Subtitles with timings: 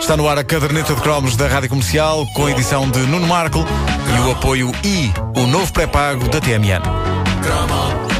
[0.00, 3.26] Está no ar a caderneta de cromos da Rádio Comercial, com a edição de Nuno
[3.26, 3.64] Marco
[4.16, 8.11] e o apoio I, o novo pré-pago da TMN.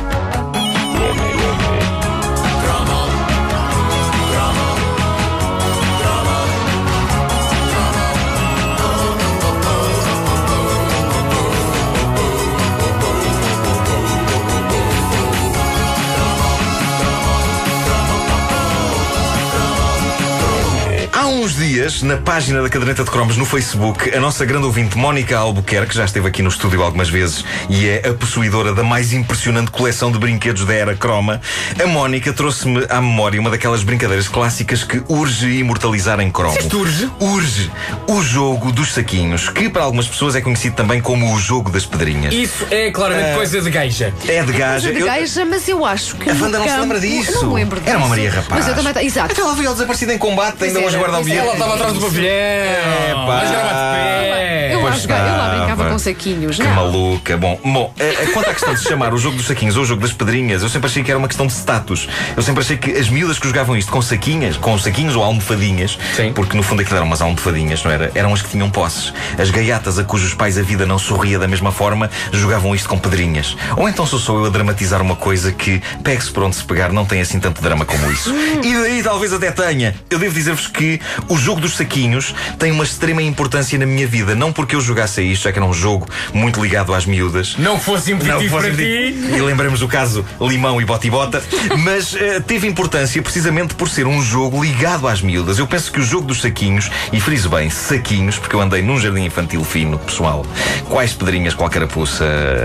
[21.22, 24.98] Há uns dias, na página da Caderneta de Cromos no Facebook, a nossa grande ouvinte
[24.98, 29.12] Mónica Albuquerque, já esteve aqui no estúdio algumas vezes e é a possuidora da mais
[29.12, 31.40] impressionante coleção de brinquedos da era croma,
[31.80, 36.54] a Mónica trouxe-me à memória uma daquelas brincadeiras clássicas que urge imortalizar em cromo.
[36.56, 37.10] Disseste urge?
[37.20, 37.70] Urge.
[38.08, 41.86] O jogo dos saquinhos, que para algumas pessoas é conhecido também como o jogo das
[41.86, 42.34] pedrinhas.
[42.34, 43.36] Isso é claramente Ah.
[43.36, 44.12] coisa de gaja.
[44.26, 44.72] É de gaja.
[44.88, 46.28] Coisa de Eu- gaja, mas eu acho que.
[46.28, 47.32] A Wanda não se campo- lembra disso.
[47.42, 47.90] Não me lembro disso.
[47.90, 48.48] Era uma Maria Rapaz.
[48.66, 49.06] Mas eu também.
[49.06, 49.30] Exato.
[49.32, 51.42] Até ela veio ao desaparecido em combate, ainda hoje era, guarda o bilhete.
[51.46, 52.26] Ela estava atrás do pavilhão.
[52.30, 53.26] É, pá.
[53.26, 54.68] Mas grava de pé.
[54.72, 55.56] Eu lá, Pois jogava, eu lá estava.
[55.58, 56.56] brincava com saquinhos.
[56.56, 56.74] Que não.
[56.74, 57.36] maluca.
[57.36, 59.86] Bom, bom eh, quanto à questão de se chamar o jogo dos saquinhos ou o
[59.86, 62.08] jogo das pedrinhas, eu sempre achei que era uma questão de status.
[62.36, 65.98] Eu sempre achei que as miúdas que jogavam isto com saquinhas, com saquinhos ou almofadinhas,
[66.16, 66.32] Sim.
[66.32, 68.10] porque no fundo aquilo eram umas almofadinhas, não era?
[68.14, 69.12] Eram as que tinham posses.
[69.38, 72.98] As gaiatas a cujos pais a vida não sorria da mesma forma jogavam isto com
[72.98, 73.56] pedrinhas.
[73.76, 76.92] Ou então sou só eu a dramatizar uma coisa que, pegue-se por onde se pegar,
[76.92, 78.32] não tem assim tanto drama como isso.
[78.62, 79.94] E daí talvez até tenha.
[80.10, 84.34] Eu devo dizer-vos que o jogo dos saquinhos tem uma extrema importância na minha vida.
[84.34, 87.56] Não porque eu jogasse a isto, já que era um jogo muito ligado às miúdas.
[87.58, 89.28] Não fosse impeditivo fosse para impeditivo.
[89.28, 89.36] ti.
[89.36, 91.42] E lembramos do caso Limão e Bota e Bota.
[91.78, 95.58] Mas eh, teve importância precisamente por ser um jogo ligado às miúdas.
[95.58, 98.98] Eu penso que o jogo dos saquinhos, e friso bem, saquinhos, porque eu andei num
[98.98, 100.44] jardim infantil fino, pessoal.
[100.88, 102.24] Quais pedrinhas, qual carapuça.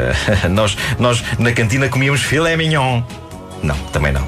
[0.49, 3.01] nós, nós na cantina comíamos filé mignon.
[3.63, 4.27] Não, também não.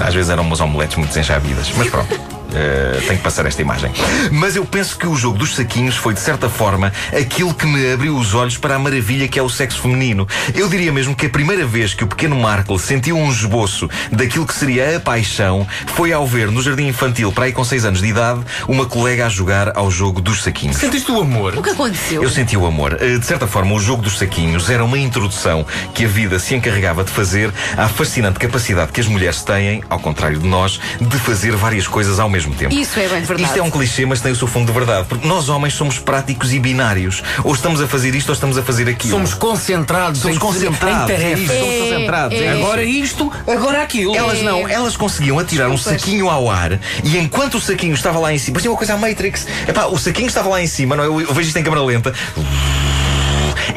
[0.00, 1.72] Às vezes eram umas omeletes muito desenchabidas.
[1.76, 2.33] Mas pronto.
[2.54, 3.90] Uh, tenho que passar esta imagem.
[4.30, 7.92] Mas eu penso que o jogo dos saquinhos foi, de certa forma, aquilo que me
[7.92, 10.26] abriu os olhos para a maravilha que é o sexo feminino.
[10.54, 14.46] Eu diria mesmo que a primeira vez que o pequeno Markle sentiu um esboço daquilo
[14.46, 18.00] que seria a paixão foi ao ver no jardim infantil, para aí com 6 anos
[18.00, 20.76] de idade, uma colega a jogar ao jogo dos saquinhos.
[20.76, 21.56] Sentiste o amor?
[21.58, 22.22] O que aconteceu?
[22.22, 22.96] Eu senti o amor.
[23.00, 26.54] Eh, De certa forma, o jogo dos saquinhos era uma introdução que a vida se
[26.54, 31.18] encarregava de fazer à fascinante capacidade que as mulheres têm, ao contrário de nós, de
[31.18, 32.74] fazer várias coisas ao mesmo tempo.
[32.74, 33.42] Isso é bem verdade.
[33.42, 35.06] Isto é um clichê, mas tem o seu fundo de verdade.
[35.08, 37.22] Porque nós, homens, somos práticos e binários.
[37.42, 39.12] Ou estamos a fazer isto ou estamos a fazer aquilo.
[39.14, 41.10] Somos concentrados Somos em, concentrados.
[41.10, 41.50] em tarefas.
[41.50, 42.38] É somos É, concentrados.
[42.38, 42.44] é.
[42.44, 42.52] é.
[42.52, 44.14] Agora isto, agora aquilo.
[44.16, 48.32] Elas não, elas conseguiam atirar um saquinho ao ar e enquanto o saquinho estava lá
[48.32, 49.46] em cima, parecia uma coisa à Matrix.
[49.68, 51.06] Epá, o saquinho estava lá em cima, não é?
[51.06, 52.12] eu, eu vejo isto em câmera lenta.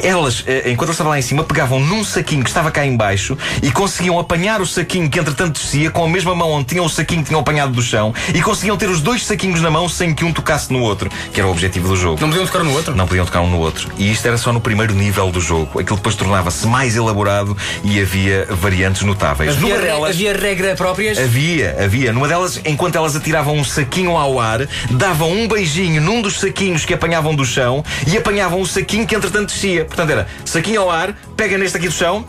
[0.02, 2.96] Elas, eh, enquanto eu estava lá em cima, pegavam num saquinho que estava cá em
[2.96, 6.84] baixo e conseguiam apanhar o saquinho que entretanto descia com a mesma mão onde tinham
[6.84, 9.88] o saquinho que tinham apanhado do chão e conseguiam ter os dois saquinhos na mão
[9.88, 12.20] sem que um tocasse no outro, que era o objetivo do jogo.
[12.20, 12.94] Não podiam tocar no outro?
[12.94, 13.88] Não podiam tocar um no outro.
[13.98, 15.80] E isto era só no primeiro nível do jogo.
[15.80, 19.50] Aquilo depois tornava-se mais elaborado e havia variantes notáveis.
[19.56, 21.18] Havia, Numa delas- havia regra próprias?
[21.18, 22.12] Havia, havia.
[22.12, 24.60] Numa delas, enquanto elas atiravam um saquinho ao ar,
[24.90, 29.14] davam um beijinho num dos saquinhos que apanhavam do chão e apanhavam o saquinho que
[29.14, 29.87] entretanto descia.
[29.88, 32.24] Portanto, era saquinho ao ar, pega neste aqui do chão,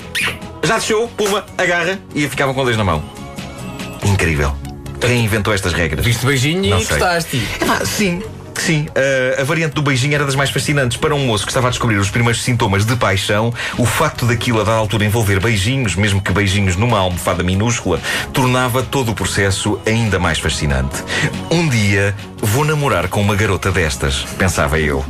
[0.63, 3.03] já desceu, puma, agarra e ficavam com dois na mão.
[4.03, 4.55] Incrível.
[4.99, 6.03] Quem inventou estas regras?
[6.03, 6.97] Viste beijinho Não e sei.
[6.97, 7.47] gostaste.
[7.61, 8.21] Epá, sim.
[8.69, 10.95] Sim, uh, a variante do beijinho era das mais fascinantes.
[10.95, 14.61] Para um moço que estava a descobrir os primeiros sintomas de paixão, o facto daquilo
[14.61, 17.99] a dada altura envolver beijinhos, mesmo que beijinhos numa almofada minúscula,
[18.31, 21.03] tornava todo o processo ainda mais fascinante.
[21.49, 25.03] Um dia vou namorar com uma garota destas, pensava eu.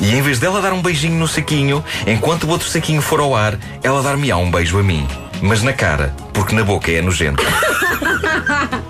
[0.00, 3.34] E em vez dela dar um beijinho no saquinho, enquanto o outro saquinho for ao
[3.34, 5.04] ar, ela dar-me-á um beijo a mim.
[5.42, 7.42] Mas na cara, porque na boca é nojento.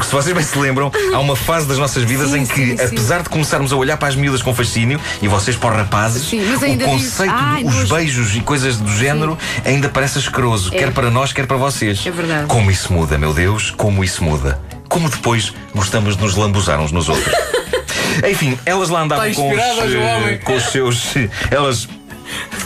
[0.00, 2.54] Porque se vocês bem se lembram, há uma fase das nossas vidas Sim, em que,
[2.54, 2.84] sim, sim.
[2.84, 6.22] apesar de começarmos a olhar para as miúdas com fascínio, e vocês para os rapazes,
[6.22, 10.70] Sim, o conceito dizes, "Ai, dos nojo." beijos e coisas do género ainda parece asqueroso,
[10.70, 12.02] quer para nós, quer para vocês.
[12.06, 12.46] É verdade.
[12.46, 14.58] Como isso muda, meu Deus, como isso muda.
[14.88, 17.34] Como depois gostamos de nos lambuzar uns nos outros.
[18.26, 21.14] Enfim, elas lá andavam Está com os, eh, com os seus.
[21.50, 21.86] Elas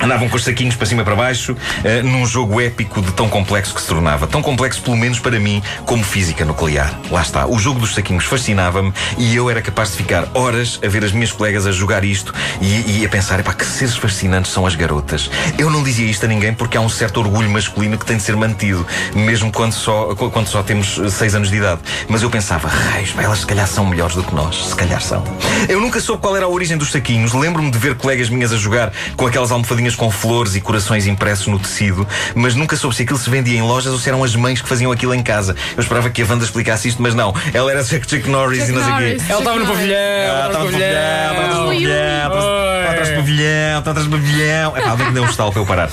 [0.04, 3.26] Andavam com os saquinhos para cima e para baixo, eh, num jogo épico de tão
[3.26, 4.26] complexo que se tornava.
[4.26, 7.00] Tão complexo, pelo menos para mim, como física nuclear.
[7.10, 7.46] Lá está.
[7.46, 11.12] O jogo dos saquinhos fascinava-me e eu era capaz de ficar horas a ver as
[11.12, 14.74] minhas colegas a jogar isto e, e a pensar: epá, que seres fascinantes são as
[14.74, 15.30] garotas.
[15.56, 18.22] Eu não dizia isto a ninguém porque há um certo orgulho masculino que tem de
[18.22, 21.80] ser mantido, mesmo quando só, quando só temos eh, seis anos de idade.
[22.10, 24.66] Mas eu pensava: raios, elas se calhar são melhores do que nós.
[24.66, 25.24] Se calhar são.
[25.66, 27.32] Eu nunca soube qual era a origem dos saquinhos.
[27.32, 31.46] Lembro-me de ver colegas minhas a jogar com aquelas almofadinhas com flores e corações impressos
[31.46, 34.34] no tecido, mas nunca soube se aquilo se vendia em lojas ou se eram as
[34.34, 35.54] mães que faziam aquilo em casa.
[35.76, 37.34] Eu esperava que a Wanda explicasse isto, mas não.
[37.52, 39.16] Ela era Chuck, Chuck Norris e não sei o quê.
[39.28, 39.98] Ela estava no pavilhão.
[39.98, 44.10] Ah, Estava no pavilhão, estava atrás do pavilhão, estava atrás do pavilhão, estava atrás do
[44.10, 44.76] pavilhão.
[44.76, 45.90] É pá, que deu um estalo para eu parar.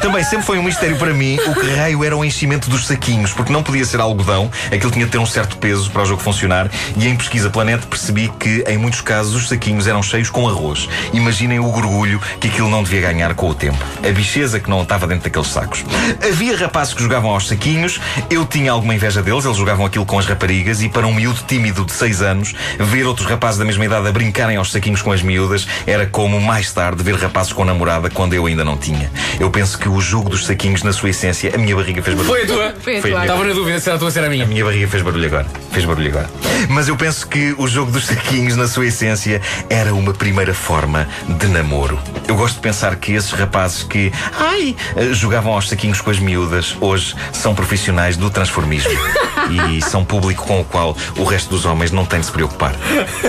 [0.00, 3.32] Também sempre foi um mistério para mim o que raio era o enchimento dos saquinhos,
[3.32, 6.22] porque não podia ser algodão, aquilo tinha de ter um certo peso para o jogo
[6.22, 6.70] funcionar.
[6.96, 10.88] E em pesquisa Planeta percebi que, em muitos casos, os saquinhos eram cheios com arroz.
[11.12, 13.78] Imaginem o gorgulho que aquilo não devia ganhar com o tempo.
[14.06, 15.84] A bicheza que não estava dentro daqueles sacos.
[16.26, 18.00] Havia rapazes que jogavam aos saquinhos,
[18.30, 21.40] eu tinha alguma inveja deles, eles jogavam aquilo com as raparigas, e para um miúdo
[21.46, 25.12] tímido de 6 anos, ver outros rapazes da mesma idade a brincarem aos saquinhos com
[25.12, 29.10] as miúdas era como, mais tarde, ver rapazes com namorada quando eu ainda não tinha.
[29.38, 32.32] Eu penso que o jogo dos saquinhos, na sua essência, a minha barriga fez barulho.
[32.32, 32.74] Foi a tua?
[32.80, 33.20] Foi a tua.
[33.20, 34.44] a Estava na dúvida se era a tua ou se era a minha.
[34.44, 35.46] A minha barriga fez barulho agora.
[35.72, 36.30] Fez barulho agora.
[36.68, 41.08] Mas eu penso que o jogo dos saquinhos, na sua essência, era uma primeira forma
[41.28, 41.98] de namoro.
[42.26, 46.18] Eu gosto de pensar que esses rapazes que, ai, eh, jogavam aos saquinhos com as
[46.18, 48.90] miúdas, hoje são profissionais do transformismo.
[49.50, 52.72] E são público com o qual o resto dos homens não tem de se preocupar.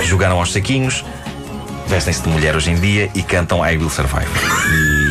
[0.03, 1.03] Jogaram aos saquinhos,
[1.88, 4.30] vestem-se de mulher hoje em dia e cantam I Will Survive.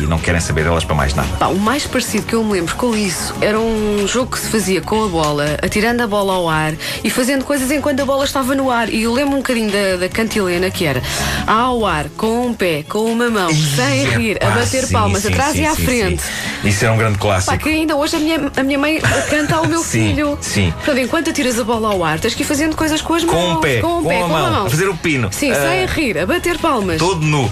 [0.11, 1.29] não querem saber delas para mais nada.
[1.39, 4.49] Pá, o mais parecido que eu me lembro com isso era um jogo que se
[4.49, 6.73] fazia com a bola, atirando a bola ao ar
[7.03, 8.89] e fazendo coisas enquanto a bola estava no ar.
[8.89, 11.01] E eu lembro um bocadinho da, da cantilena que era
[11.47, 14.93] ao ar, com um pé, com uma mão, sem Ih, rir, a epá, bater sim,
[14.93, 16.21] palmas, sim, atrás sim, e à frente.
[16.63, 17.57] Isso era um grande Pá, clássico.
[17.57, 18.99] que ainda hoje a minha, a minha mãe
[19.29, 20.37] canta ao meu filho.
[20.41, 20.71] sim.
[20.77, 23.33] Portanto, enquanto atiras a bola ao ar, tens que ir fazendo coisas com as mãos.
[23.35, 24.65] Com um pé, com um pé, a com mão, uma mão.
[24.65, 25.29] a fazer o pino.
[25.31, 26.97] Sim, Ah, sem rir, a bater palmas.
[26.97, 27.49] Todo nu.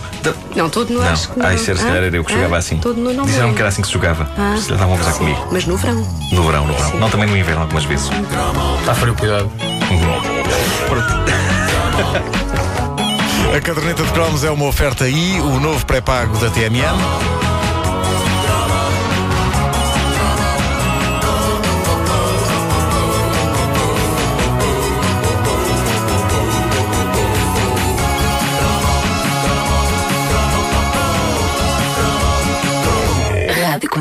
[0.56, 1.46] Não, todo nu Não, acho que não.
[1.46, 1.88] ah, isso era, se Ah?
[1.88, 2.60] calhar era eu que jogava Ah?
[2.60, 2.78] assim.
[2.78, 4.30] Todo nu não me Disseram que era assim que se jogava.
[4.38, 4.56] Ah.
[4.58, 5.48] Estavam a gozar comigo.
[5.52, 6.06] Mas no verão.
[6.32, 7.00] No verão, no verão.
[7.00, 8.10] Não também no inverno, algumas vezes.
[8.80, 9.50] Está frio, cuidado.
[13.56, 17.59] A caderneta de cromos é uma oferta I, o novo pré-pago da TMN.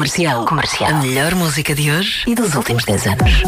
[0.08, 0.46] Comercial.
[0.46, 0.94] Comercial.
[0.94, 3.42] A melhor música de hoje e dos últimos 10 anos.